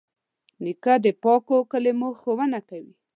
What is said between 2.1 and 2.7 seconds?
ښوونه